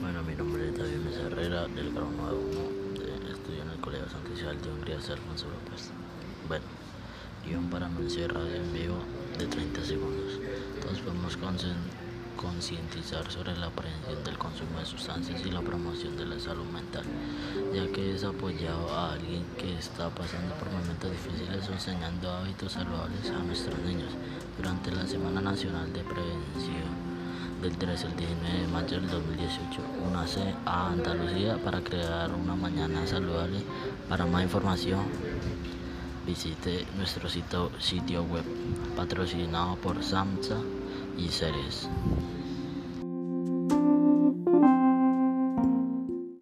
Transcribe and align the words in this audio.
Bueno, 0.00 0.22
mi 0.22 0.34
nombre 0.36 0.68
es 0.68 0.78
David 0.78 0.98
Mesa 0.98 1.22
Herrera, 1.22 1.66
del 1.66 1.92
grado 1.92 2.08
9 2.16 2.38
de, 3.00 3.06
eh, 3.06 3.32
estudio 3.32 3.62
en 3.62 3.70
el 3.70 3.80
Colegio 3.80 4.08
San 4.08 4.22
Cristóbal 4.22 4.62
de 4.62 4.70
Hungría, 4.70 4.94
Alfonso 4.94 5.46
López. 5.50 5.90
Bueno, 6.46 6.64
guion 7.44 7.68
para 7.68 7.86
anuncio 7.86 8.22
de 8.22 8.28
radio 8.28 8.54
en 8.54 8.72
vivo 8.72 8.98
de 9.38 9.46
30 9.46 9.84
segundos. 9.84 10.38
Todos 10.80 11.00
podemos 11.00 11.36
concientizar 12.36 13.28
sobre 13.28 13.56
la 13.56 13.70
prevención 13.70 14.22
del 14.22 14.38
consumo 14.38 14.78
de 14.78 14.86
sustancias 14.86 15.44
y 15.44 15.50
la 15.50 15.62
promoción 15.62 16.16
de 16.16 16.26
la 16.26 16.38
salud 16.38 16.66
mental, 16.66 17.04
ya 17.74 17.90
que 17.92 18.14
es 18.14 18.22
apoyado 18.22 18.94
a 18.94 19.14
alguien 19.14 19.44
que 19.58 19.76
está 19.78 20.10
pasando 20.10 20.54
por 20.54 20.70
momentos 20.70 21.10
difíciles 21.10 21.68
o 21.68 21.72
enseñando 21.72 22.30
hábitos 22.30 22.72
saludables 22.72 23.28
a 23.30 23.42
nuestros 23.42 23.78
niños 23.80 24.12
durante 24.56 24.92
la 24.92 25.08
Semana 25.08 25.40
Nacional 25.40 25.92
de 25.92 26.04
Prevención 26.04 27.07
del 27.62 27.76
13 27.76 28.06
al 28.06 28.16
19 28.16 28.58
de 28.58 28.66
mayo 28.68 29.00
del 29.00 29.10
2018. 29.10 29.80
Unace 30.08 30.54
a 30.64 30.88
Andalucía 30.90 31.56
para 31.58 31.80
crear 31.80 32.30
una 32.32 32.54
mañana 32.54 33.06
saludable. 33.06 33.60
Para 34.08 34.26
más 34.26 34.42
información, 34.42 35.04
visite 36.26 36.86
nuestro 36.96 37.28
sitio, 37.28 37.70
sitio 37.78 38.22
web 38.24 38.44
patrocinado 38.96 39.76
por 39.76 40.02
SAMSA 40.02 40.58
y 41.16 41.28
Ceres. 41.28 41.88